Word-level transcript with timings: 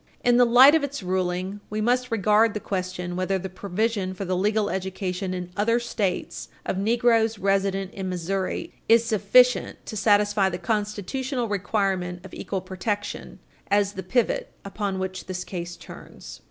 In 0.23 0.37
the 0.37 0.47
light 0.47 0.73
of 0.73 0.83
its 0.83 1.03
ruling, 1.03 1.59
we 1.69 1.79
must 1.79 2.09
regard 2.09 2.55
the 2.55 2.59
question 2.59 3.15
whether 3.15 3.37
the 3.37 3.49
provision 3.51 4.15
for 4.15 4.25
the 4.25 4.35
legal 4.35 4.71
education 4.71 5.31
in 5.31 5.51
other 5.55 5.79
States 5.79 6.49
of 6.65 6.79
negroes 6.79 7.37
resident 7.37 7.93
in 7.93 8.09
Missouri 8.09 8.73
is 8.89 9.05
sufficient 9.05 9.85
to 9.85 9.95
satisfy 9.95 10.49
the 10.49 10.57
constitutional 10.57 11.47
requirement 11.47 12.25
of 12.25 12.33
equal 12.33 12.61
protection 12.61 13.37
as 13.69 13.93
the 13.93 14.01
pivot 14.01 14.51
upon 14.65 14.97
which 14.97 15.27
this 15.27 15.43
case 15.43 15.75
turns. 15.75 16.39